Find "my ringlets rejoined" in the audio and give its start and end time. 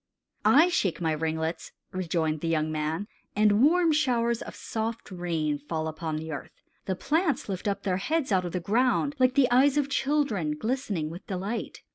0.99-2.39